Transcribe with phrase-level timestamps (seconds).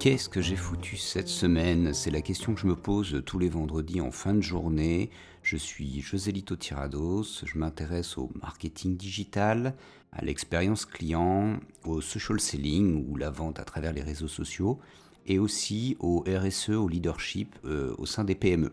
[0.00, 1.92] Qu'est-ce que j'ai foutu cette semaine?
[1.92, 5.10] C'est la question que je me pose tous les vendredis en fin de journée.
[5.42, 9.74] Je suis Joselito Tirados, je m'intéresse au marketing digital,
[10.12, 14.78] à l'expérience client, au social selling ou la vente à travers les réseaux sociaux,
[15.26, 18.72] et aussi au RSE, au leadership euh, au sein des PME.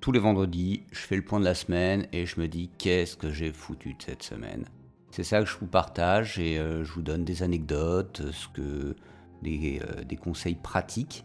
[0.00, 3.14] Tous les vendredis, je fais le point de la semaine et je me dis qu'est-ce
[3.14, 4.64] que j'ai foutu de cette semaine?
[5.10, 8.96] C'est ça que je vous partage et euh, je vous donne des anecdotes, ce que
[9.44, 11.24] euh, des, conseils pratiques.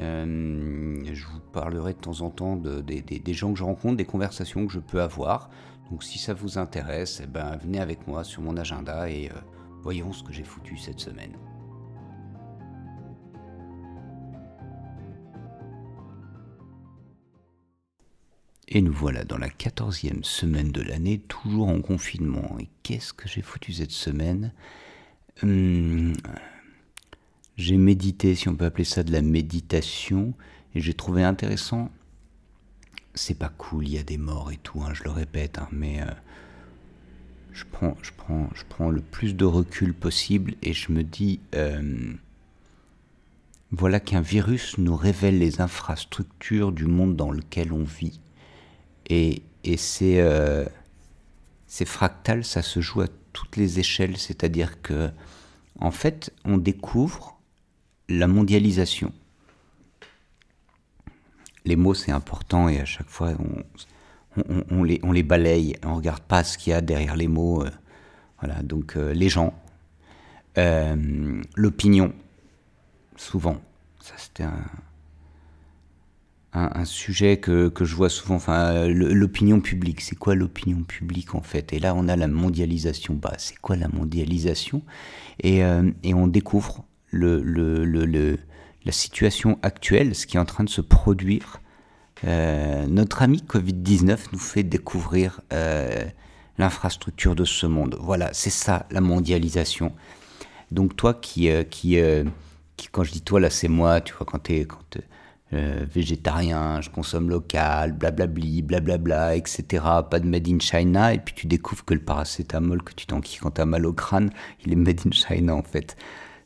[0.00, 4.04] Euh, je vous parlerai de temps en temps de, des gens que je rencontre, des
[4.04, 5.50] conversations que je peux avoir.
[5.90, 9.34] Donc si ça vous intéresse, eh ben, venez avec moi sur mon agenda et euh,
[9.82, 11.32] voyons ce que j'ai foutu cette semaine.
[18.70, 22.58] Et nous voilà dans la quatorzième semaine de l'année, toujours en confinement.
[22.60, 24.52] Et qu'est-ce que j'ai foutu cette semaine?
[25.42, 26.12] Hum,
[27.58, 30.32] j'ai médité, si on peut appeler ça de la méditation,
[30.74, 31.90] et j'ai trouvé intéressant.
[33.14, 35.68] C'est pas cool, il y a des morts et tout, hein, je le répète, hein,
[35.72, 36.06] mais euh,
[37.52, 41.40] je, prends, je, prends, je prends le plus de recul possible et je me dis
[41.56, 42.12] euh,
[43.72, 48.20] voilà qu'un virus nous révèle les infrastructures du monde dans lequel on vit.
[49.10, 49.42] Et,
[50.02, 50.64] euh,
[51.66, 55.10] c'est fractal, ça se joue à toutes les échelles, c'est-à-dire que
[55.80, 57.37] en fait, on découvre
[58.08, 59.12] la mondialisation.
[61.64, 63.32] Les mots, c'est important et à chaque fois,
[64.70, 67.28] on, les, on les balaye, on ne regarde pas ce qu'il y a derrière les
[67.28, 67.64] mots.
[67.64, 67.70] Euh,
[68.40, 69.52] voilà, donc euh, les gens,
[70.56, 72.12] euh, l'opinion,
[73.16, 73.60] souvent.
[74.00, 74.64] Ça, c'était un,
[76.52, 78.36] un, sujet que, que, je vois souvent.
[78.36, 81.72] Enfin, l'opinion publique, c'est quoi l'opinion publique en fait?
[81.74, 83.14] Et là, on a la mondialisation.
[83.14, 84.82] Bah, c'est quoi la mondialisation?
[85.42, 85.58] Et,
[86.02, 91.60] et on découvre la situation actuelle, ce qui est en train de se produire.
[92.24, 96.04] Euh, notre ami Covid-19 nous fait découvrir euh,
[96.58, 97.96] l'infrastructure de ce monde.
[98.00, 99.92] Voilà, c'est ça la mondialisation.
[100.70, 101.98] Donc toi qui, euh, qui,
[102.90, 104.66] quand je dis toi là, c'est moi, tu vois, quand tu es
[105.50, 109.82] végétarien, je consomme local, blablabli, blablabla, etc.
[110.10, 113.38] Pas de made in China, et puis tu découvres que le paracétamol que tu t'enquilles
[113.38, 114.30] quand tu as mal au crâne,
[114.66, 115.96] il est made in China en fait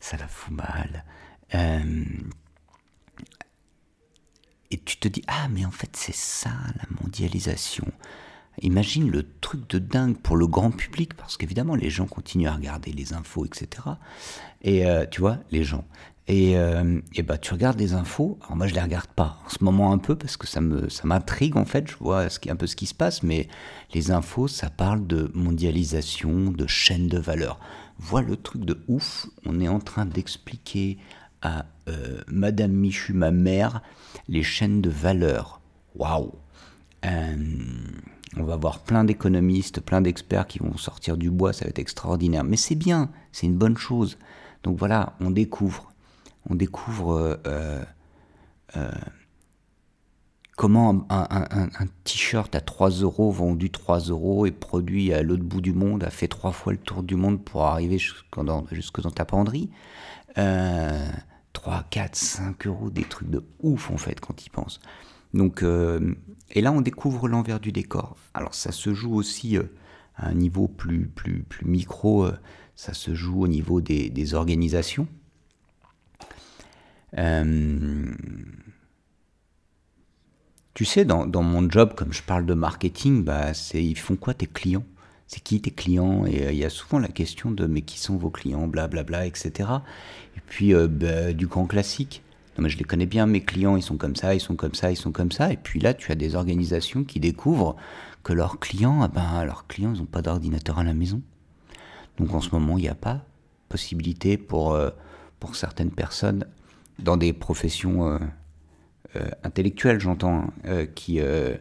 [0.03, 1.05] ça la fout mal.
[1.55, 2.05] Euh,
[4.71, 7.87] et tu te dis, ah mais en fait c'est ça la mondialisation.
[8.61, 12.55] Imagine le truc de dingue pour le grand public, parce qu'évidemment les gens continuent à
[12.55, 13.69] regarder les infos, etc.
[14.63, 15.85] Et euh, tu vois, les gens.
[16.29, 19.49] Et, euh, et, bah tu regardes les infos, alors moi je les regarde pas en
[19.49, 22.57] ce moment un peu parce que ça me ça m'intrigue en fait, je vois un
[22.57, 23.49] peu ce qui se passe, mais
[23.93, 27.59] les infos ça parle de mondialisation, de chaîne de valeur
[27.99, 30.99] vois le truc de ouf, on est en train d'expliquer
[31.43, 33.83] à euh, Madame Michu, ma mère,
[34.29, 35.61] les chaînes de valeur.
[35.97, 36.33] Waouh
[37.05, 37.37] euh,
[38.37, 41.79] On va voir plein d'économistes, plein d'experts qui vont sortir du bois, ça va être
[41.79, 42.45] extraordinaire.
[42.45, 44.19] Mais c'est bien, c'est une bonne chose.
[44.63, 45.93] Donc voilà, on découvre.
[46.49, 47.85] On découvre euh,
[50.57, 55.73] comment un, t-shirt à 3 euros, vendu 3 euros et produit à l'autre bout du
[55.73, 59.71] monde, a fait trois fois le tour du monde pour arriver jusque dans, ta penderie.
[60.39, 61.09] Euh,
[61.53, 64.81] 3, 4, 5 euros, des trucs de ouf en fait quand ils pensent.
[65.35, 66.15] Donc, euh,
[66.51, 68.17] et là on découvre l'envers du décor.
[68.35, 69.65] Alors ça se joue aussi euh,
[70.17, 72.33] à un niveau plus, plus, plus micro, euh,
[72.77, 75.07] ça se joue au niveau des, des organisations.
[80.75, 84.33] Tu sais, dans, mon job, comme je parle de marketing, bah, c'est ils font quoi
[84.33, 84.85] tes clients?
[85.27, 86.25] C'est qui tes clients?
[86.25, 89.03] Et euh, il y a souvent la question de mais qui sont vos clients, blablabla,
[89.03, 89.69] bla, bla, etc.
[90.37, 92.23] Et puis euh, bah, du grand classique.
[92.57, 94.75] Non mais je les connais bien, mes clients, ils sont comme ça, ils sont comme
[94.75, 95.53] ça, ils sont comme ça.
[95.53, 97.77] Et puis là, tu as des organisations qui découvrent
[98.23, 101.21] que leurs clients, ah ben, leurs clients, ils n'ont pas d'ordinateur à la maison.
[102.19, 103.25] Donc en ce moment, il n'y a pas
[103.69, 104.91] possibilité pour, euh,
[105.41, 106.47] pour certaines personnes
[106.99, 108.19] dans des professions
[109.17, 111.55] euh, intellectuels, j'entends, hein, euh, qui, euh,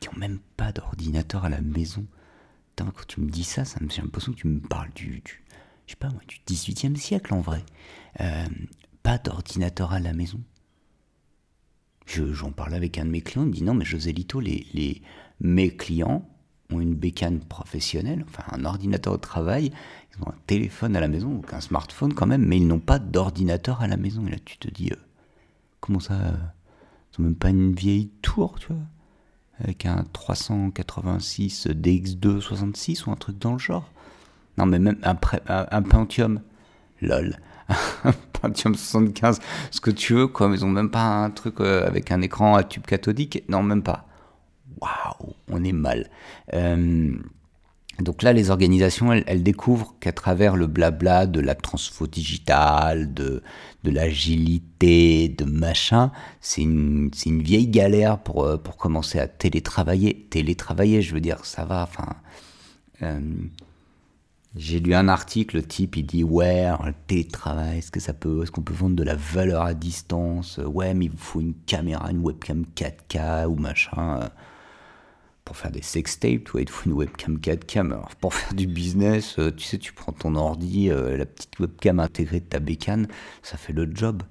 [0.00, 2.04] qui ont même pas d'ordinateur à la maison.
[2.76, 5.22] quand tu me dis ça, ça me, j'ai l'impression que tu me parles du,
[5.86, 7.64] je sais pas du 18e siècle en vrai.
[9.02, 10.40] pas d'ordinateur à la maison.
[12.06, 14.66] j'en parle avec un de mes clients, il me dit non mais José Lito, les,
[14.74, 15.02] les,
[15.40, 16.28] mes clients
[16.70, 19.72] ont une bécane professionnelle, enfin un ordinateur au travail,
[20.12, 22.80] ils ont un téléphone à la maison, donc un smartphone quand même, mais ils n'ont
[22.80, 24.26] pas d'ordinateur à la maison.
[24.26, 24.90] Et là tu te dis,
[25.80, 26.34] comment ça
[27.18, 28.82] même pas une vieille tour, tu vois,
[29.60, 33.90] avec un 386 DX2 66 ou un truc dans le genre.
[34.56, 35.16] Non, mais même un,
[35.48, 36.40] un, Pentium,
[37.00, 37.38] lol,
[38.04, 40.50] un Pentium 75, ce que tu veux, quoi.
[40.52, 43.44] Ils ont même pas un truc euh, avec un écran à tube cathodique.
[43.48, 44.06] Non, même pas.
[44.80, 46.10] Waouh, on est mal.
[46.54, 47.16] Euh,
[48.00, 53.42] donc là, les organisations, elles, découvrent qu'à travers le blabla de la transfo digitale, de,
[53.84, 60.26] l'agilité, de machin, c'est une, vieille galère pour, euh, pour commencer à télétravailler.
[60.30, 62.16] Télétravailler, je veux dire, ça va, enfin...
[63.02, 63.20] Euh,
[64.56, 68.42] j'ai lu un article, le type il dit ouais, le télétravail, est-ce que ça peut,
[68.42, 70.58] est-ce qu'on peut vendre de la valeur à distance?
[70.58, 74.20] Ouais, mais il vous faut une caméra, une webcam 4K ou machin
[75.48, 77.78] pour faire des sextapes, il faut une webcam 4K.
[77.80, 81.58] Alors, pour faire du business, euh, tu sais, tu prends ton ordi, euh, la petite
[81.58, 83.08] webcam intégrée de ta bécane,
[83.42, 84.22] ça fait le job.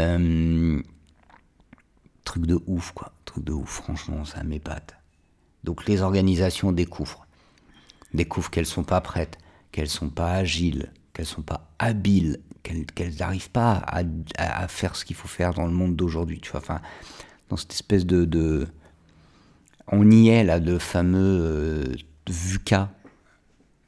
[0.00, 0.82] Euh,
[2.24, 3.12] truc de ouf, quoi.
[3.24, 4.96] Truc de ouf, franchement, ça m'épate.
[5.62, 7.24] Donc les organisations découvrent.
[8.12, 9.38] Découvrent qu'elles sont pas prêtes,
[9.70, 13.80] qu'elles sont pas agiles, qu'elles sont pas habiles, qu'elles n'arrivent pas
[14.36, 16.40] à, faire ce qu'il faut faire dans le monde d'aujourd'hui.
[16.40, 16.80] Tu vois, enfin,
[17.48, 18.66] dans cette espèce de
[19.92, 21.94] on y est là, le fameux euh,
[22.28, 22.90] VUCA,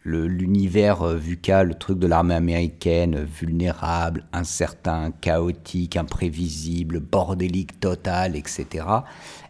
[0.05, 8.87] l'univers euh, VUCA, le truc de l'armée américaine, vulnérable, incertain, chaotique, imprévisible, bordélique total, etc.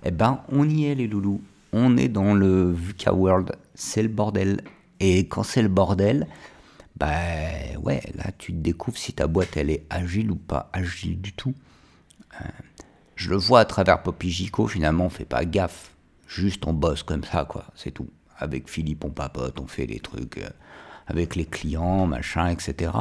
[0.05, 1.41] Eh ben, on y est les loulous.
[1.73, 4.63] On est dans le VUCA world, c'est le bordel.
[4.99, 6.27] Et quand c'est le bordel,
[6.97, 11.33] ben ouais, là tu découvres si ta boîte elle est agile ou pas agile du
[11.33, 11.55] tout.
[12.41, 12.45] Euh,
[13.17, 15.93] je le vois à travers Poppy Gico, finalement on fait pas gaffe.
[16.31, 18.09] Juste on bosse comme ça, quoi, c'est tout.
[18.39, 20.49] Avec Philippe, on papote, on fait les trucs euh,
[21.09, 22.93] avec les clients, machin, etc.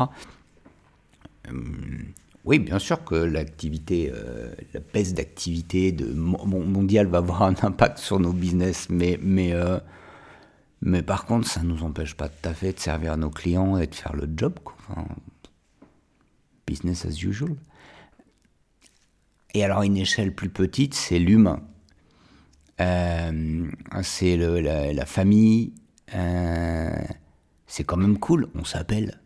[1.48, 2.06] Hum,
[2.44, 8.20] oui, bien sûr que l'activité, euh, la baisse d'activité mondiale va avoir un impact sur
[8.20, 9.80] nos business, mais, mais, euh,
[10.82, 13.78] mais par contre, ça ne nous empêche pas tout à fait de servir nos clients
[13.78, 14.58] et de faire le job.
[14.64, 14.76] Quoi.
[16.66, 17.56] business as usual.
[19.54, 21.62] Et alors, une échelle plus petite, c'est l'humain.
[22.82, 23.68] Euh,
[24.04, 25.74] c'est la, famille.
[26.16, 26.90] Euh,
[27.68, 28.50] c'est quand même cool.
[28.56, 29.20] On s'appelle.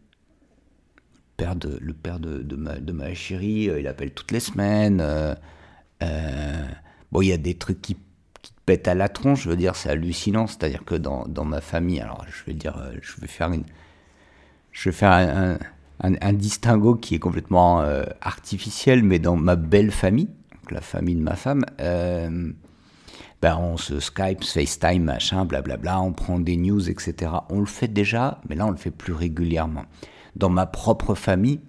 [1.39, 5.03] Le père de, ma, chérie, euh, il appelle toutes les semaines.
[7.11, 7.97] bon, il y a des trucs qui,
[8.41, 10.47] qui, te pètent à la tronche, je veux dire, c'est hallucinant.
[10.47, 13.51] C'est-à-dire que dans, ma famille, alors je vais dire, je vais faire.
[14.71, 15.57] Je vais faire
[15.99, 17.81] un distinguo qui est complètement
[18.21, 20.29] artificiel, mais dans ma belle famille,
[20.71, 21.65] la famille de ma femme,
[23.43, 27.29] ben on se Skype, FaceTime, machin, blablabla, on prend des news, etc.
[27.49, 29.83] On le fait déjà, mais là on le fait plus régulièrement.
[30.37, 31.59] Dans ma propre famille,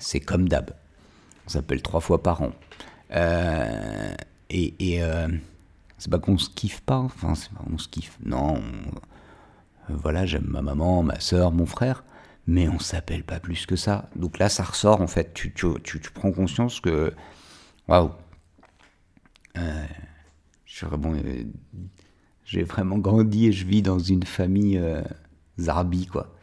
[0.00, 0.72] c'est comme d'hab.
[1.46, 2.50] On s'appelle trois fois par an.
[3.12, 4.14] Euh,
[4.50, 5.28] et, euh,
[5.96, 8.18] c'est pas qu'on se kiffe pas, enfin c'est pas qu'on se kiffe.
[8.24, 12.02] Non, euh, voilà, j'aime ma maman, ma soeur, mon frère,
[12.48, 14.08] mais on s'appelle pas plus que ça.
[14.16, 15.34] Donc là, ça ressort en fait.
[15.34, 17.14] Tu, tu prends conscience que,
[17.86, 18.10] waouh.
[20.82, 21.44] Euh,
[22.44, 25.02] j'ai vraiment grandi et je vis dans une famille euh,
[25.58, 26.34] zarbi, quoi.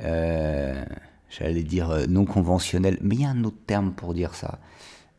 [0.00, 0.84] Euh,
[1.30, 4.58] j'allais dire non conventionnelle, mais il y a un autre terme pour dire ça.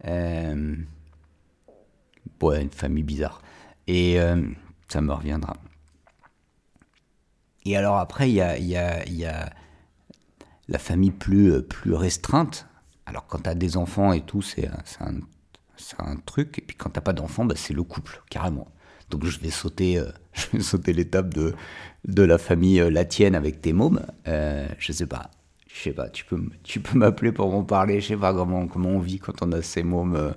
[0.05, 0.75] Euh,
[2.41, 3.41] une famille bizarre.
[3.87, 4.17] Et
[4.87, 5.57] ça me reviendra.
[7.65, 9.51] Et alors après, il y a, y, a, y a,
[10.67, 12.67] la famille plus, plus restreinte.
[13.07, 14.67] Alors quand tu as des enfants et tout, c'est
[14.99, 15.15] un,
[15.77, 16.59] c'est un truc.
[16.59, 18.67] Et puis quand t'as pas d'enfant, bah, c'est le couple, carrément.
[19.09, 20.09] Donc je vais sauter, euh,
[20.53, 21.53] je sauter l'étape de,
[22.07, 24.01] de la famille euh, la tienne avec tes mômes.
[24.27, 25.29] Euh, je sais pas,
[25.67, 26.09] je sais pas.
[26.09, 28.01] Tu peux, tu peux m'appeler pour m'en parler.
[28.01, 30.31] Je sais pas comment, comment on vit quand on a ces mômes euh,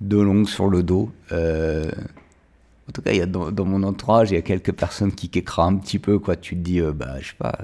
[0.00, 1.10] de longues sur le dos.
[1.30, 5.28] en tout cas, y a dans, dans, mon entourage, il y a quelques personnes qui
[5.28, 6.18] kécrent un petit peu.
[6.18, 6.36] Quoi.
[6.36, 7.56] Tu te dis, bah, je sais pas,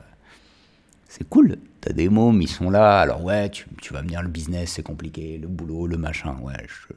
[1.08, 1.58] c'est cool.
[1.80, 3.00] T'as des mômes, ils sont là.
[3.00, 6.36] Alors ouais, tu, tu, vas venir le business, c'est compliqué, le boulot, le machin.
[6.40, 6.94] Ouais, je,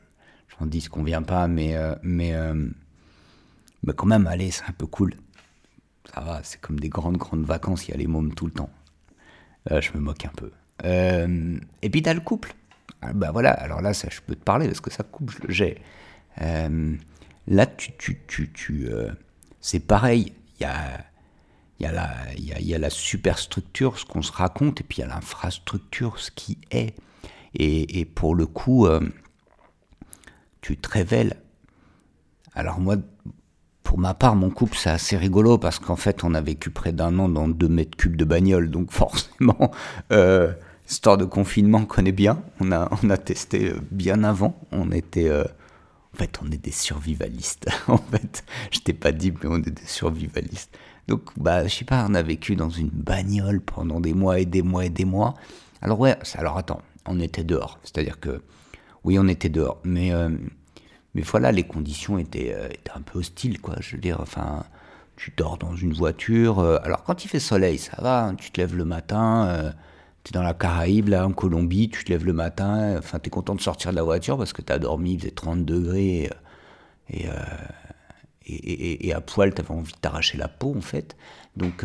[0.57, 2.33] j'en dis ce qu'on vient pas, mais mais
[3.83, 5.15] mais quand même, allez, c'est un peu cool.
[6.13, 8.51] Ça va, c'est comme des grandes, grandes vacances, il y a les mômes tout le
[8.51, 8.69] temps.
[9.71, 10.51] Euh, je me moque un peu.
[10.85, 12.53] Euh, et puis t'as le couple.
[13.01, 15.81] Ah, bah voilà, alors là, ça, je peux te parler parce que ça coupe, j'ai.
[16.41, 16.95] Euh,
[17.47, 18.89] là, tu, tu, tu, tu
[19.59, 20.33] c'est pareil.
[20.59, 21.05] Il y a,
[21.81, 24.99] y, a la, y, a, y a la superstructure, ce qu'on se raconte, et puis
[24.99, 26.95] il y a l'infrastructure, ce qui est.
[27.53, 28.87] Et, et pour le coup,
[30.61, 31.35] tu te révèles.
[32.53, 32.95] Alors moi,
[33.83, 36.93] pour ma part, mon couple, c'est assez rigolo parce qu'en fait, on a vécu près
[36.93, 38.69] d'un an dans deux mètres cubes de bagnole.
[38.69, 39.71] Donc forcément,
[40.11, 40.53] euh,
[40.89, 42.41] histoire de confinement, on connaît bien.
[42.59, 44.57] On a, on a testé euh, bien avant.
[44.71, 45.29] On était...
[45.29, 45.43] Euh,
[46.13, 47.67] en fait, on est des survivalistes.
[47.87, 50.77] en fait, je t'ai pas dit, mais on est des survivalistes.
[51.07, 54.45] Donc, bah, je sais pas, on a vécu dans une bagnole pendant des mois et
[54.45, 55.33] des mois et des mois.
[55.81, 57.79] Alors ouais, alors attends, on était dehors.
[57.83, 58.41] C'est-à-dire que,
[59.03, 59.79] oui, on était dehors.
[59.83, 60.29] Mais, euh,
[61.15, 63.75] mais voilà, les conditions étaient, euh, étaient, un peu hostiles, quoi.
[63.79, 64.65] Je veux dire, enfin,
[65.15, 66.59] tu dors dans une voiture.
[66.59, 68.25] Euh, alors quand il fait soleil, ça va.
[68.25, 69.73] Hein, tu te lèves le matin.
[70.23, 71.89] Tu es dans la Caraïbe, là, en Colombie.
[71.89, 72.97] Tu te lèves le matin.
[72.97, 75.19] Enfin, tu es content de sortir de la voiture parce que tu as dormi, il
[75.19, 76.29] faisait 30 degrés.
[77.09, 77.27] Et,
[78.45, 81.15] et, et, à poil, tu avais envie de t'arracher la peau, en fait.
[81.57, 81.83] Donc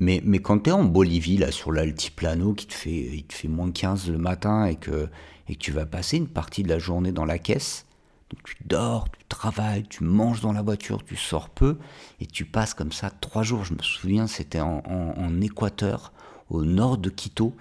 [0.00, 3.34] mais, mais quand tu es en Bolivie, là, sur l'altiplano, qui te fait, il te
[3.34, 5.08] fait moins 15 le matin et que,
[5.48, 7.86] et tu vas passer une partie de la journée dans la caisse,
[8.30, 11.78] donc tu dors, tu travailles, tu manges dans la voiture, tu sors peu,
[12.20, 13.64] et tu passes comme ça trois jours.
[13.64, 16.12] Je me souviens, c'était en, en, Équateur,
[16.50, 17.54] au nord de Quito,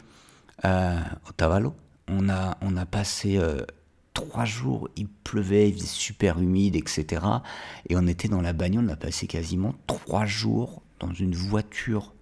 [0.65, 1.73] euh, au Tavalo.
[2.07, 3.61] On a, on a passé euh,
[4.13, 7.21] trois jours, il pleuvait, il faisait super humide, etc.
[7.87, 12.13] Et on était dans la bagnole, on a passé quasiment trois jours dans une voiture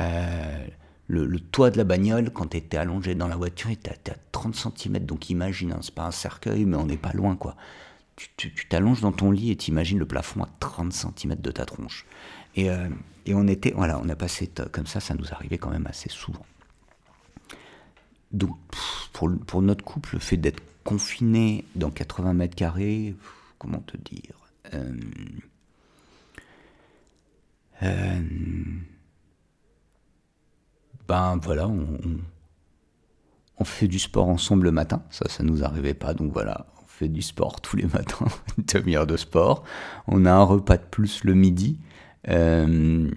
[0.00, 0.66] euh,
[1.06, 4.54] le, toit de la bagnole, quand tu étais allongé dans la voiture, était à, 30
[4.54, 4.98] cm.
[5.00, 7.56] Donc imagine, hein, c'est pas un cercueil, mais on n'est pas loin, quoi.
[8.36, 12.04] Tu t'allonges dans ton lit et t'imagines le plafond à 30 cm de ta tronche.
[12.56, 12.88] Et, euh,
[13.26, 16.08] et, on était, voilà, on a passé comme ça, ça nous arrivait quand même assez
[16.08, 16.44] souvent.
[18.32, 18.56] Donc
[19.12, 23.14] pour, notre couple, le fait d'être confiné dans 80 mètres carrés,
[23.58, 24.34] comment te dire
[24.72, 24.94] euh,
[27.82, 28.20] euh
[31.08, 35.02] ben voilà, on, fait du sport ensemble le matin.
[35.10, 36.14] Ça, ça nous arrivait pas.
[36.14, 38.26] Donc voilà, on fait du sport tous les matins,
[38.56, 39.64] une demi-heure de sport.
[40.06, 41.80] On a un repas de plus le midi.
[42.28, 43.10] Euh,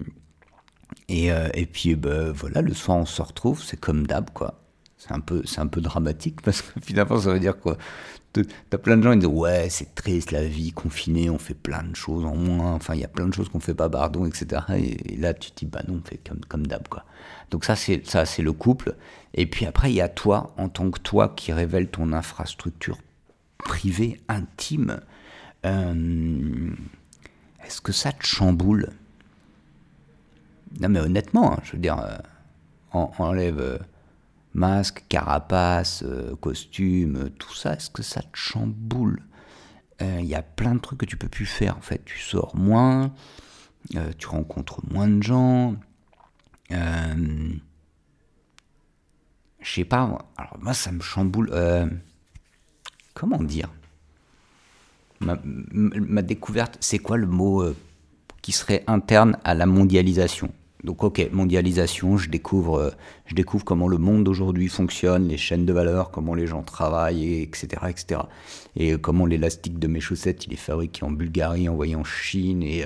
[1.08, 4.60] et, euh, et, puis ben, voilà, le soir on se retrouve, c'est comme d'hab quoi.
[4.96, 7.76] C'est un peu, un peu dramatique parce que finalement ça veut dire quoi?
[8.68, 11.84] T'as plein de gens qui disent ouais c'est triste la vie confinée, on fait plein
[11.84, 14.26] de choses en moins, enfin il y a plein de choses qu'on fait pas pardon
[14.26, 14.62] etc.
[14.76, 17.04] Et, là tu te dis bah non on fait comme comme d'hab quoi.
[17.50, 18.96] Donc ça c'est ça c'est le couple.
[19.34, 22.98] Et puis après il y a toi en tant que toi qui révèle ton infrastructure
[23.58, 25.00] privée intime.
[25.64, 26.74] Euh,
[27.64, 28.90] est-ce que ça te chamboule?
[30.80, 32.18] Non mais honnêtement, hein, je veux dire, euh,
[32.92, 33.78] enlève euh,
[34.54, 36.04] masque, carapace,
[36.40, 37.74] costume, tout ça.
[37.74, 39.20] Est-ce que ça te chamboule?
[40.00, 42.04] Il y a plein de trucs que tu peux plus faire en fait.
[42.04, 43.14] Tu sors moins,
[44.18, 45.76] tu rencontres moins de gens.
[46.70, 47.54] Euh,
[49.60, 51.50] je sais pas, alors moi ça me chamboule.
[51.52, 51.88] Euh,
[53.14, 53.70] comment dire?
[55.24, 57.76] Ma, découverte, c'est quoi le mot euh,
[58.42, 60.50] qui serait interne à la mondialisation?
[60.82, 62.92] Donc ok, mondialisation, je découvre,
[63.24, 67.40] je découvre comment le monde d'aujourd'hui fonctionne, les chaînes de valeur, comment les gens travaillent,
[67.40, 67.68] etc.
[67.88, 68.20] etc.
[68.76, 72.84] Et comment l'élastique de mes chaussettes, il est fabriqué en Bulgarie, envoyé en Chine, et,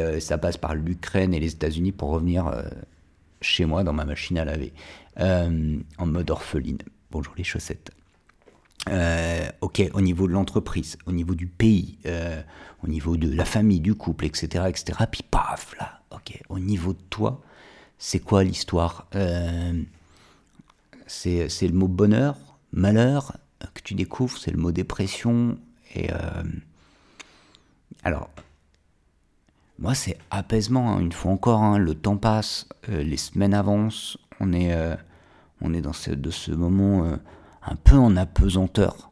[0.00, 2.62] euh, ça passe par l'Ukraine et les États-Unis pour revenir euh,
[3.40, 4.72] chez moi dans ma machine à laver,
[5.20, 6.78] euh, en mode orpheline.
[7.10, 7.90] Bonjour les chaussettes.
[8.88, 11.98] Ok, au niveau de l'entreprise, au niveau du pays,
[12.82, 15.04] au niveau de la famille, du couple, etc., etc.
[15.10, 17.40] Puis paf, là, ok, au niveau de toi,
[17.98, 19.06] c'est quoi l'histoire
[21.06, 22.36] C'est le mot bonheur,
[22.72, 23.36] malheur
[23.74, 25.56] que tu découvres, c'est le mot dépression.
[25.94, 26.10] Et
[28.04, 28.30] alors,
[29.78, 30.92] moi, c'est apaisement.
[30.92, 31.00] Hein.
[31.00, 31.78] Une fois encore, hein.
[31.78, 34.94] le temps passe, euh, les semaines avancent, on est, euh,
[35.60, 37.16] on est dans ce, de ce moment euh,
[37.64, 39.10] un peu en apesanteur.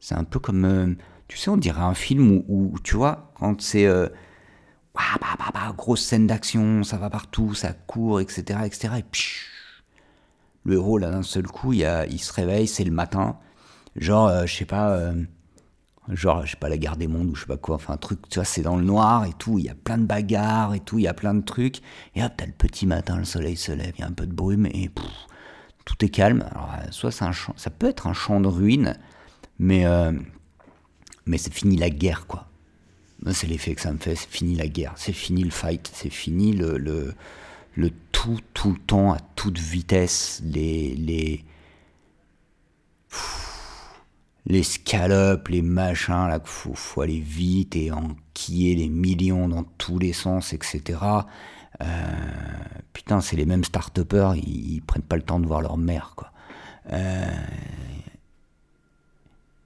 [0.00, 3.86] C'est un peu comme, tu sais, on dirait un film où, tu vois, quand c'est
[4.94, 8.94] bah, bah, bah, grosse scène d'action, ça va partout, ça court, etc., etc.
[8.98, 9.28] Et puis,
[10.64, 13.38] le héros, là, d'un seul coup, il, se réveille, c'est le matin.
[13.96, 15.12] Genre, je sais pas
[16.14, 17.98] genre, je sais pas, la guerre des mondes ou je sais pas quoi, enfin un
[17.98, 20.74] truc, tu vois, c'est dans le noir et tout, il y a plein de bagarres
[20.74, 21.80] et tout, il y a plein de trucs,
[22.14, 24.26] et hop, t'as le petit matin, le soleil se lève, il y a un peu
[24.26, 24.90] de brume et
[25.88, 26.44] tout est calme.
[26.50, 28.98] Alors, euh, soit ça peut être un champ de ruines,
[29.58, 30.12] mais, euh,
[31.24, 32.46] mais c'est fini la guerre, quoi.
[33.32, 36.10] C'est l'effet que ça me fait, c'est fini la guerre, c'est fini le fight, c'est
[36.10, 40.94] fini le, le, tout, tout le temps, à toute vitesse, les.
[40.94, 41.44] les
[44.46, 49.98] les scallops, les machins, là, qu'il faut, aller vite et enquiller les millions dans tous
[49.98, 50.98] les sens, etc.
[51.82, 51.86] Euh,
[52.92, 53.98] putain, c'est les mêmes start
[54.36, 56.32] ils, ils, prennent pas le temps de voir leur mère, quoi.
[56.92, 57.26] Euh,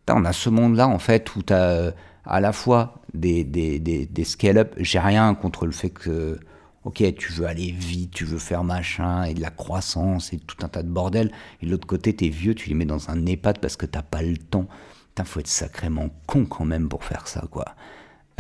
[0.08, 1.94] on a ce monde-là, en fait, où tu as
[2.26, 4.74] à la fois des, des, des, des scale-up.
[4.76, 6.38] J'ai rien contre le fait que
[6.84, 10.56] ok, tu veux aller vite, tu veux faire machin, et de la croissance, et tout
[10.62, 11.30] un tas de bordel.
[11.60, 14.02] Et de l'autre côté, t'es vieux, tu les mets dans un EHPAD parce que t'as
[14.02, 14.66] pas le temps.
[15.08, 17.66] Putain, faut être sacrément con quand même pour faire ça, quoi.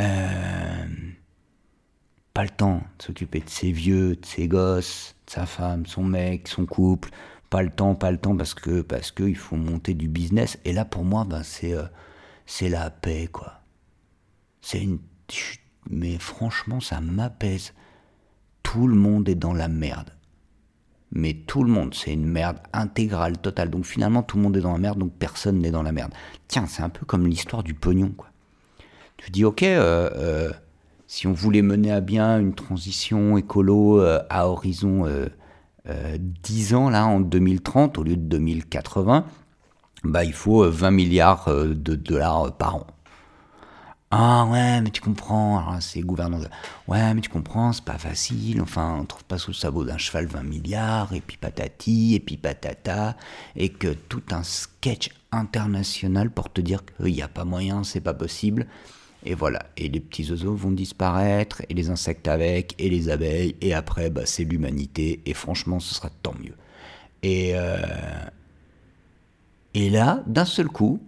[0.00, 0.86] Euh...
[2.34, 6.04] pas le temps de s'occuper de ses vieux, de ses gosses, de sa femme, son
[6.04, 7.10] mec, son couple.
[7.50, 10.58] Pas le temps, pas le temps parce que parce que il faut monter du business.
[10.64, 11.84] Et là pour moi, ben c'est euh,
[12.46, 13.60] c'est la paix quoi.
[14.60, 14.98] C'est une
[15.90, 17.74] mais franchement ça m'apaise.
[18.62, 20.10] Tout le monde est dans la merde.
[21.14, 23.68] Mais tout le monde, c'est une merde intégrale, totale.
[23.68, 26.14] Donc finalement, tout le monde est dans la merde, donc personne n'est dans la merde.
[26.48, 28.28] Tiens, c'est un peu comme l'histoire du pognon, quoi.
[29.18, 30.52] Tu dis, ok, euh, euh,
[31.12, 35.06] si on voulait mener à bien une transition écolo euh, à horizon
[35.84, 39.26] 10 ans, là, en 2030, au lieu de 2080,
[40.04, 42.86] bah, il faut 20 milliards de dollars par an.
[44.10, 46.38] Ah ouais, mais tu comprends, c'est gouvernant.
[46.88, 48.62] Ouais, mais tu comprends, c'est pas facile.
[48.62, 52.20] Enfin, on trouve pas sous le sabot d'un cheval 20 milliards, et puis patati, et
[52.20, 53.16] puis patata,
[53.54, 58.00] et que tout un sketch international pour te dire qu'il n'y a pas moyen, c'est
[58.00, 58.66] pas possible.
[59.24, 63.54] Et voilà, et les petits oiseaux vont disparaître, et les insectes avec, et les abeilles,
[63.60, 66.56] et après, bah, c'est l'humanité, et franchement, ce sera tant mieux.
[67.22, 67.76] Et, euh,
[69.74, 71.00] et là, d'un seul coup,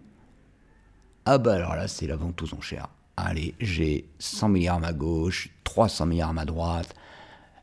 [1.26, 2.88] ah bah alors là, c'est la vente aux enchères.
[3.16, 6.94] Allez, j'ai 100 milliards à ma gauche, 300 milliards à ma droite,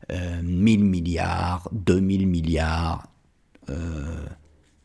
[0.10, 3.08] 1000 euh, milliards, 2000 milliards.
[3.70, 4.26] Euh,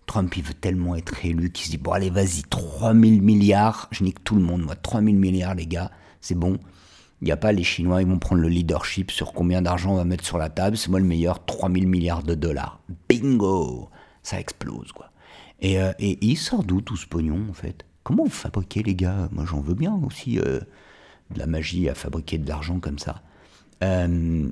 [0.06, 4.04] Trump, il veut tellement être élu qu'il se dit, bon allez, vas-y, 3000 milliards, je
[4.04, 6.58] nique tout le monde, moi, 3000 milliards, les gars, c'est bon.
[7.22, 9.96] Il n'y a pas les Chinois, ils vont prendre le leadership sur combien d'argent on
[9.96, 12.80] va mettre sur la table, c'est moi le meilleur, 3000 milliards de dollars.
[13.08, 13.88] Bingo
[14.22, 15.10] Ça explose, quoi.
[15.60, 17.84] Et, euh, et il sort d'où tout ce pognon, en fait?
[18.02, 19.28] Comment vous fabriquez, les gars?
[19.32, 20.60] Moi, j'en veux bien aussi euh,
[21.30, 23.22] de la magie à fabriquer de l'argent comme ça.
[23.82, 24.48] Euh,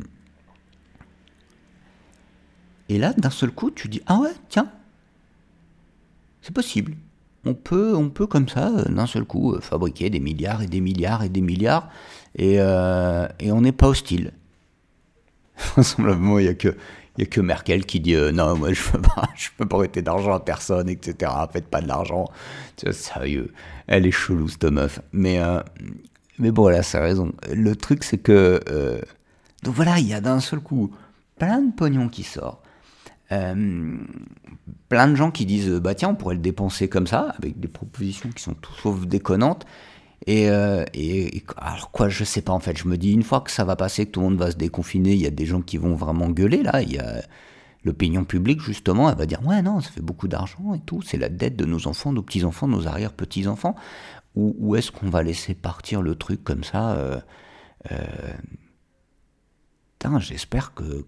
[2.88, 4.70] et là, d'un seul coup, tu dis Ah ouais, tiens,
[6.44, 6.94] c'est possible.
[7.44, 10.80] On peut, on peut comme ça, euh, d'un seul coup, fabriquer des milliards et des
[10.80, 11.90] milliards et des milliards,
[12.36, 14.32] et, et on n'est pas hostile.
[15.74, 16.76] Vraisemblablement, il n'y a que
[17.20, 20.40] a Merkel qui dit euh, non, moi je ne peux, pas, peux prêter d'argent à
[20.40, 21.30] personne, etc.
[21.52, 22.26] Faites pas de l'argent.
[22.90, 23.52] Sérieux.
[23.86, 25.00] Elle est chelou, cette meuf.
[25.12, 25.60] Mais, euh,
[26.38, 27.32] bon, elle a sa raison.
[27.52, 28.60] Le truc, c'est que.
[28.68, 29.00] Euh,
[29.62, 30.90] donc voilà, il y a d'un seul coup
[31.38, 32.62] plein de pognon qui sort.
[33.28, 37.68] Plein de gens qui disent bah tiens, on pourrait le dépenser comme ça, avec des
[37.68, 39.66] propositions qui sont tout sauf déconnantes.
[40.28, 42.78] Euh, et, alors quoi, je sais pas en fait.
[42.78, 44.56] Je me dis une fois que ça va passer, que tout le monde va se
[44.56, 46.82] déconfiner, il y a des gens qui vont vraiment gueuler là.
[46.82, 47.22] Il y a
[47.84, 51.02] l'opinion publique justement, elle va dire ouais non, ça fait beaucoup d'argent et tout.
[51.02, 53.74] C'est la dette de nos enfants, nos petits enfants, nos arrière petits enfants.
[54.36, 57.20] Ou, est-ce qu'on va laisser partir le truc comme ça euh,
[57.92, 57.96] euh
[60.18, 61.06] J'espère que,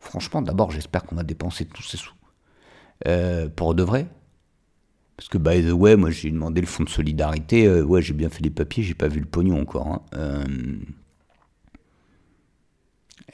[0.00, 2.14] franchement, d'abord j'espère qu'on va dépenser tous ces sous
[3.06, 4.08] euh, pour de vrai
[5.16, 7.66] parce que, by the way, moi j'ai demandé le fonds de solidarité.
[7.66, 9.86] Euh, ouais, j'ai bien fait les papiers, j'ai pas vu le pognon encore.
[9.86, 10.00] Hein.
[10.14, 10.44] Euh,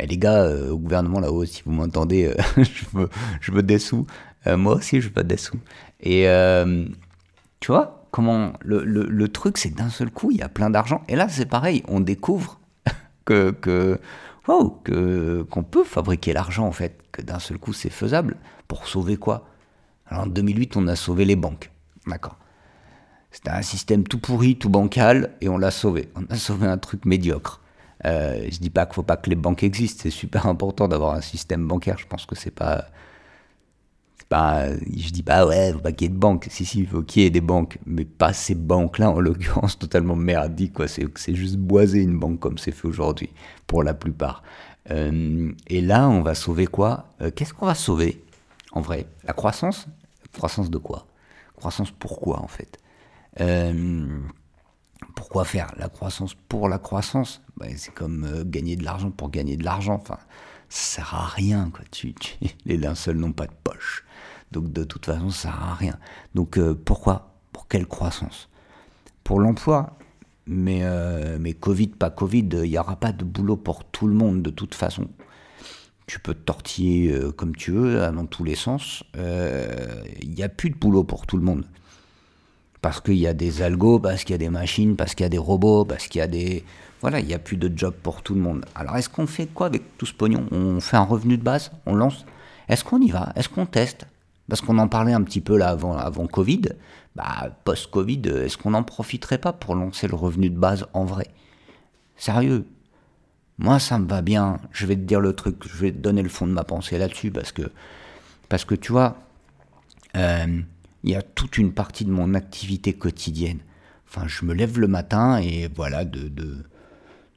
[0.01, 3.09] eh, les gars, au gouvernement là-haut, si vous m'entendez, je, veux,
[3.41, 5.61] je moi aussi, je veux des sous.
[6.01, 6.27] Et
[7.61, 11.05] tu vois, comment le, truc, c'est que d'un seul coup, il y a plein d'argent.
[11.07, 12.59] Et là, c'est pareil, on découvre
[13.25, 14.01] que
[14.85, 18.37] que qu'on peut fabriquer l'argent en fait, que d'un seul coup, c'est faisable.
[18.69, 19.49] Pour sauver quoi?
[20.07, 21.71] Alors en 2008, on a sauvé les banques.
[22.07, 22.37] D'accord.
[23.31, 26.09] C'était un système tout pourri, tout bancal, et on l'a sauvé.
[26.15, 27.61] On a sauvé un truc médiocre.
[28.05, 31.15] Euh, je dis pas qu'il faut pas que les banques existent, c'est super important d'avoir
[31.15, 31.99] un système bancaire.
[31.99, 32.87] Je pense que c'est pas,
[34.29, 36.47] pas, je dis pas ouais, faut pas qu'il y ait de banques.
[36.51, 39.79] Si si, il faut qu'il y ait des banques, mais pas ces banques-là en l'occurrence
[39.79, 40.87] totalement merdiques quoi.
[40.89, 43.31] C'est juste boiser une banque comme c'est fait aujourd'hui
[43.67, 44.43] pour la plupart.
[44.91, 47.13] Euh, et là, on va sauver quoi?
[47.21, 48.25] Euh, Qu'est-ce qu'on va sauver
[48.73, 49.07] en vrai?
[49.25, 49.87] La croissance?
[50.33, 51.07] Croissance de quoi?
[51.57, 52.79] Croissance pourquoi en fait?
[53.41, 54.07] Euh,
[55.15, 57.43] Pourquoi faire la croissance pour la croissance?
[57.57, 59.95] Ben, C'est comme euh, gagner de l'argent pour gagner de l'argent.
[59.95, 60.19] Enfin,
[60.69, 61.71] ça sert à rien.
[61.71, 61.85] Quoi.
[61.91, 62.15] Tu,
[62.67, 64.05] les linceuls n'ont pas de poche.
[64.53, 65.99] Donc de toute façon, ça sert à rien.
[66.35, 67.35] Donc euh, pourquoi?
[67.53, 68.49] Pour quelle croissance?
[69.25, 69.99] Pour l'emploi.
[70.49, 70.85] Mais,
[71.41, 74.51] mais Covid, pas Covid, il n'y aura pas de boulot pour tout le monde de
[74.51, 75.09] toute façon
[76.07, 79.03] tu peux te tortiller euh, comme tu veux, hein, dans tous les sens.
[79.15, 81.65] Il euh, n'y a plus de boulot pour tout le monde.
[82.81, 85.27] Parce qu'il y a des algos, parce qu'il y a des machines, parce qu'il y
[85.27, 86.65] a des robots, parce qu'il y a des...
[87.01, 88.65] Voilà, il n'y a plus de job pour tout le monde.
[88.75, 90.47] Alors est-ce qu'on fait quoi avec tout ce pognon?
[90.53, 91.73] On fait un revenu de base?
[91.85, 92.25] On lance?
[92.69, 93.33] Est-ce qu'on y va?
[93.37, 94.07] Est-ce qu'on teste?
[94.49, 96.63] Parce qu'on en parlait un petit peu là avant, avant Covid.
[97.17, 101.29] Bah, post-Covid, est-ce qu'on n'en profiterait pas pour lancer le revenu de base en vrai?
[102.17, 102.67] Sérieux?
[103.59, 104.61] Moi, ça me va bien.
[104.71, 105.57] Je vais te dire le truc.
[105.67, 107.63] Je vais te donner le fond de ma pensée là-dessus parce que,
[108.49, 109.17] parce que tu vois,
[110.17, 110.61] euh,
[111.05, 113.61] il y a toute une partie de mon activité quotidienne.
[114.09, 116.65] Enfin, je me lève le matin et voilà, de, de,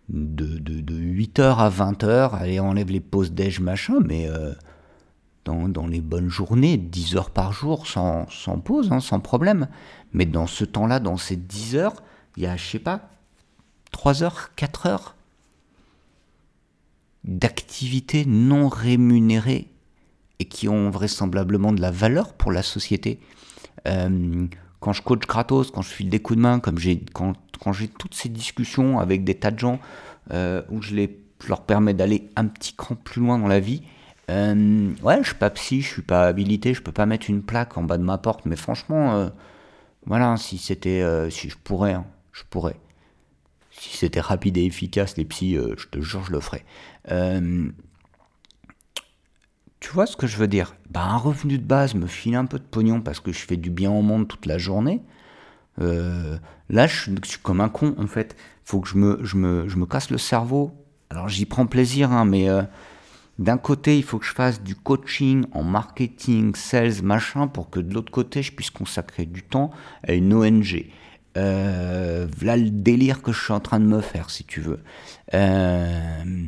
[0.09, 4.53] de, de, 8h à 20h, allez, enlève les pauses déj, machin, mais euh,
[5.67, 8.25] dans, les bonnes journées, 10 heures par jour, sans,
[8.63, 9.67] pause, hein, sans problème.
[10.13, 12.03] Mais dans ce temps-là, dans ces 10 heures,
[12.37, 13.09] il y a, je sais pas,
[13.91, 15.15] 3 heures, 4 heures
[17.23, 19.67] d'activités non rémunérées
[20.39, 23.19] et qui ont vraisemblablement de la valeur pour la société.
[23.87, 24.47] Euh,
[24.79, 27.33] quand je coach gratos, quand je file des coups de main, comme j'ai, quand,
[27.73, 29.79] j'ai toutes ces discussions avec des tas de gens
[30.31, 33.81] euh, où je, les, leur permets d'aller un petit cran plus loin dans la vie,
[34.29, 37.43] euh, ouais, je suis pas psy, je suis pas habilité, je peux pas mettre une
[37.43, 39.31] plaque en bas de ma porte, mais franchement,
[40.05, 42.77] voilà, si c'était, si je pourrais, hein, je pourrais.
[43.71, 46.65] Si c'était rapide et efficace, les psys, je te jure, je le ferais.
[49.79, 50.75] Tu vois ce que je veux dire?
[50.89, 53.57] Bah, Un revenu de base me file un peu de pognon parce que je fais
[53.57, 55.01] du bien au monde toute la journée.
[55.79, 56.37] Euh,
[56.69, 58.35] là, je suis, comme un con, en fait.
[58.37, 60.73] Il faut que je me, je, me, je me casse le cerveau.
[61.09, 62.63] Alors, j'y prends plaisir, hein, mais euh,
[63.39, 67.79] d'un côté, il faut que je fasse du coaching en marketing, sales, machin, pour que
[67.79, 69.71] de l'autre côté, je puisse consacrer du temps
[70.05, 70.87] à une ONG.
[71.37, 74.81] Euh, voilà le délire que je suis en train de me faire, si tu veux.
[75.33, 76.45] Euh,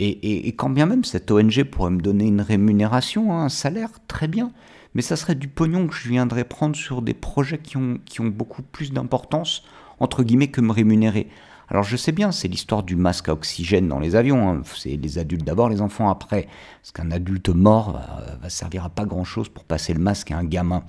[0.00, 4.26] et, quand bien même cette ONG pourrait me donner une rémunération, hein, un salaire, très
[4.26, 4.50] bien,
[4.94, 8.20] mais ça serait du pognon que je viendrais prendre sur des projets qui ont, qui
[8.20, 9.62] ont beaucoup plus d'importance,
[10.00, 11.28] entre guillemets, que me rémunérer.
[11.72, 14.62] Alors je sais bien, c'est l'histoire du masque à oxygène dans les avions, hein.
[14.76, 16.46] c'est les adultes d'abord, les enfants après,
[16.82, 20.36] parce qu'un adulte mort va, va servir à pas grand-chose pour passer le masque à
[20.36, 20.84] un gamin.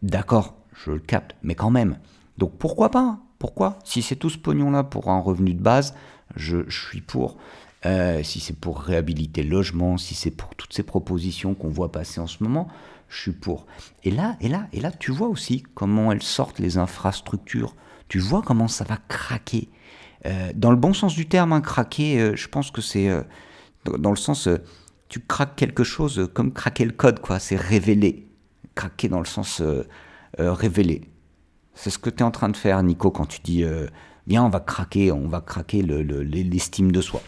[0.00, 1.98] D'accord, je le capte, mais quand même.
[2.38, 3.18] Donc pourquoi pas?
[3.38, 3.78] Pourquoi?
[3.84, 5.94] Si c'est tout ce pognon-là pour un revenu de base,
[6.36, 7.36] je, je suis pour.
[7.84, 11.92] Euh, si c'est pour réhabiliter le logement, si c'est pour toutes ces propositions qu'on voit
[11.92, 12.68] passer en ce moment,
[13.10, 13.66] je suis pour.
[14.04, 17.74] Et là, et là, et là, tu vois aussi comment elles sortent les infrastructures.
[18.08, 19.68] Tu vois comment ça va craquer.
[20.26, 23.10] Euh, dans le bon sens du terme, hein, craquer, euh, je pense que c'est
[23.84, 24.48] dans le sens,
[25.08, 27.38] tu craques quelque chose comme craquer le code, quoi.
[27.38, 28.26] C'est révéler.
[28.74, 29.62] Craquer dans le sens
[30.38, 31.02] révéler.
[31.74, 33.64] C'est ce que tu es en train de faire, Nico, quand tu dis
[34.26, 37.20] viens, on va craquer, on va craquer l'estime de soi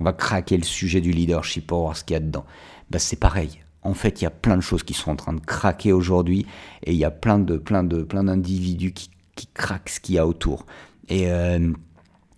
[0.00, 2.44] on va craquer le sujet du leadership pour voir ce qu'il y a dedans.
[2.90, 3.60] Bah, c'est pareil.
[3.82, 6.46] En fait, il y a plein de choses qui sont en train de craquer aujourd'hui
[6.82, 10.14] et il y a plein de plein de plein d'individus qui, qui craquent ce qu'il
[10.14, 10.66] y a autour.
[11.08, 11.72] Et, euh,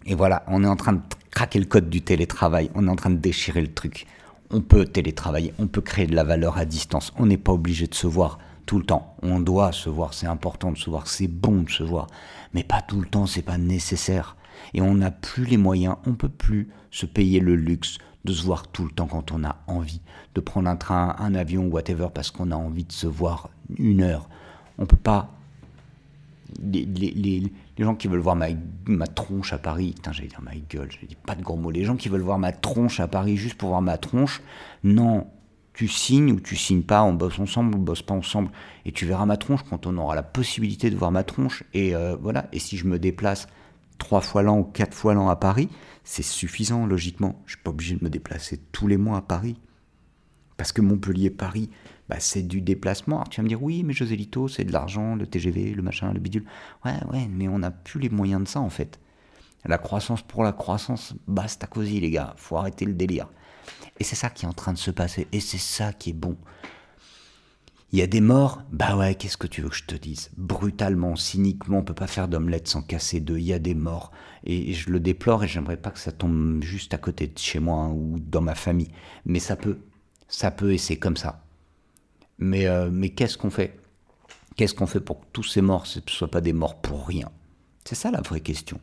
[0.07, 2.71] et voilà, on est en train de craquer le code du télétravail.
[2.75, 4.07] On est en train de déchirer le truc.
[4.51, 7.13] On peut télétravailler, on peut créer de la valeur à distance.
[7.19, 9.17] On n'est pas obligé de se voir tout le temps.
[9.23, 12.07] On doit se voir, c'est important de se voir, c'est bon de se voir,
[12.55, 14.37] mais pas tout le temps, c'est pas nécessaire
[14.75, 18.45] et on n'a plus les moyens, on peut plus se payer le luxe de se
[18.45, 20.01] voir tout le temps quand on a envie,
[20.35, 24.03] de prendre un train, un avion, whatever, parce qu'on a envie de se voir une
[24.03, 24.29] heure.
[24.79, 25.31] On peut pas.
[26.63, 27.43] Les,
[27.85, 28.49] gens qui veulent voir ma,
[28.87, 31.71] ma tronche à Paris, putain, j'allais dire ma gueule, je dis pas de gros mots.
[31.71, 34.41] Les gens qui veulent voir ma tronche à Paris juste pour voir ma tronche,
[34.83, 35.27] non,
[35.77, 38.51] tu signes ou tu signes pas, on bosse ensemble ou on bosse pas ensemble,
[38.87, 41.65] et tu verras ma tronche quand on aura la possibilité de voir ma tronche.
[41.75, 42.49] Et euh, voilà.
[42.53, 43.47] Et si je me déplace
[43.99, 45.69] trois fois l'an ou quatre fois l'an à Paris,
[46.03, 47.43] c'est suffisant logiquement.
[47.45, 49.57] Je suis pas obligé de me déplacer tous les mois à Paris.
[50.57, 51.71] Parce que Montpellier-Paris,
[52.09, 53.17] bah, c'est du déplacement.
[53.17, 55.83] Alors tu vas me dire, oui, mais José Lito, c'est de l'argent, le TGV, le
[55.83, 56.45] machin, le bidule.
[56.85, 59.01] Ouais, ouais, mais on n'a plus les moyens de ça en fait.
[59.65, 63.29] La croissance pour la croissance, basta cosy les gars, faut arrêter le délire.
[63.99, 66.13] Et c'est ça qui est en train de se passer, et c'est ça qui est
[66.13, 66.37] bon.
[67.93, 70.31] Il y a des morts Bah ouais, qu'est-ce que tu veux que je te dise?
[70.37, 73.39] Brutalement, cyniquement, on peut pas faire d'omelette sans casser deux.
[73.39, 74.11] Il y a des morts.
[74.45, 77.61] Et je le déplore et j'aimerais pas que ça tombe juste à côté de chez
[77.61, 78.91] moi hein, ou dans ma famille.
[79.25, 79.79] Mais ça peut.
[80.29, 81.43] Ça peut et c'est comme ça.
[82.39, 83.79] Mais, euh, mais qu'est-ce qu'on fait?
[84.57, 87.31] Qu'est-ce qu'on fait pour que tous ces morts ne soient pas des morts pour rien?
[87.85, 88.81] C'est ça la vraie question.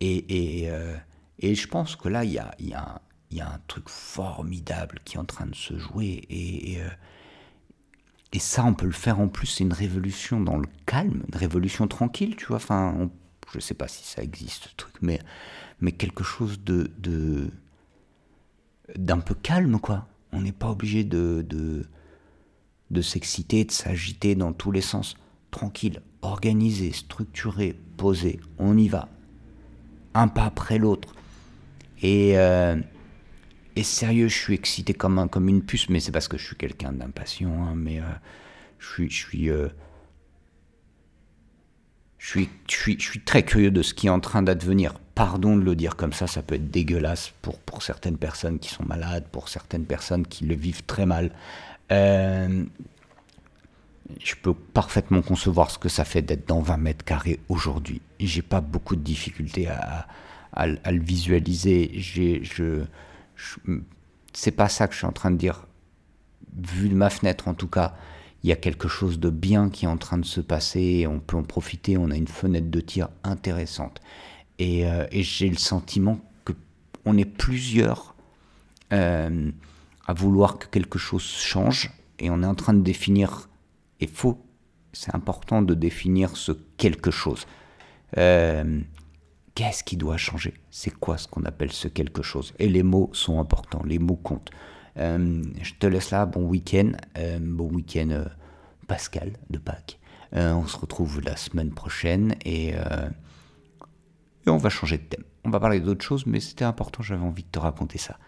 [0.00, 0.96] Et, et, euh,
[1.38, 5.00] et je pense que là, il y a, y, a, y a, un truc formidable
[5.04, 6.24] qui est en train de se jouer.
[6.28, 6.88] Et, euh,
[8.32, 11.36] et ça, on peut le faire en plus, c'est une révolution dans le calme, une
[11.36, 12.56] révolution tranquille, tu vois.
[12.56, 13.10] Enfin,
[13.52, 15.20] je ne sais pas si ça existe, ce truc, mais,
[15.80, 17.50] mais quelque chose de, de
[18.96, 20.08] d'un peu calme, quoi.
[20.32, 21.86] On n'est pas obligé de, de,
[22.90, 25.16] de s'exciter, de s'agiter dans tous les sens.
[25.50, 29.08] Tranquille, organisé, structuré, posé, on y va.
[30.14, 31.14] Un pas après l'autre.
[32.02, 32.76] Et, euh,
[33.76, 36.44] et sérieux, je suis excité comme, un, comme une puce, mais c'est parce que je
[36.44, 37.50] suis quelqu'un d'impatient.
[37.50, 38.04] Hein, mais euh,
[38.78, 39.68] je suis, euh,
[42.18, 44.94] je suis, je suis, je suis très curieux de ce qui est en train d'advenir.
[45.14, 48.68] Pardon de le dire comme ça, ça peut être dégueulasse pour, pour certaines personnes qui
[48.68, 51.30] sont malades, pour certaines personnes qui le vivent très mal.
[51.92, 52.64] Euh,
[54.20, 58.00] je peux parfaitement concevoir ce que ça fait d'être dans 20 mètres carrés aujourd'hui.
[58.20, 60.06] J'ai pas beaucoup de difficultés à,
[60.52, 61.90] à, le visualiser.
[61.94, 62.84] J'ai, je,
[64.32, 65.66] c'est pas ça que je suis en train de dire.
[66.56, 67.94] Vu de ma fenêtre, en tout cas,
[68.44, 71.18] il y a quelque chose de bien qui est en train de se passer on
[71.18, 71.96] peut en profiter.
[71.96, 74.00] On a une fenêtre de tir intéressante.
[74.58, 78.14] Et, euh, j'ai le sentiment qu'on est plusieurs
[78.92, 79.50] euh,
[80.06, 83.48] à vouloir que quelque chose change et on est en train de définir,
[84.00, 84.38] et faut,
[84.92, 87.46] c'est important de définir ce quelque chose.
[88.16, 88.80] Euh,
[89.56, 90.54] qu'est-ce qui doit changer?
[90.70, 92.54] C'est quoi ce qu'on appelle ce quelque chose?
[92.60, 94.50] Et les mots sont importants, les mots comptent.
[94.96, 96.92] Je te laisse là, bon week-end,
[97.40, 98.26] bon week-end
[98.86, 99.98] Pascal de Pâques.
[100.32, 102.74] on se retrouve la semaine prochaine et,
[104.46, 105.24] et, on va changer de thème.
[105.44, 108.18] On va parler d'autres choses, mais c'était important, j'avais envie de te raconter ça.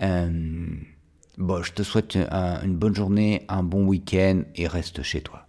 [0.00, 5.46] bon, je te souhaite une bonne journée, un bon week-end et reste chez toi.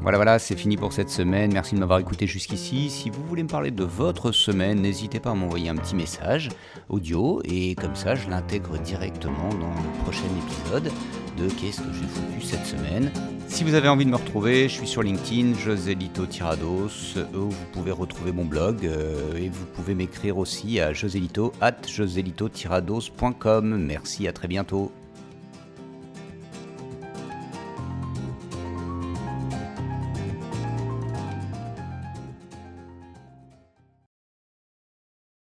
[0.00, 1.52] Voilà, voilà, c'est fini pour cette semaine.
[1.52, 2.90] Merci de m'avoir écouté jusqu'ici.
[2.90, 6.48] Si vous voulez me parler de votre semaine, n'hésitez pas à m'envoyer un petit message
[6.88, 10.92] audio et comme ça, je l'intègre directement dans le prochain épisode
[11.36, 13.10] de Qu'est-ce que j'ai foutu cette semaine?
[13.48, 17.66] Si vous avez envie de me retrouver, je suis sur LinkedIn, Joselito Tirados, où vous
[17.72, 23.76] pouvez retrouver mon blog euh, et vous pouvez m'écrire aussi à joselito at joselitotirados.com.
[23.76, 24.90] Merci, à très bientôt.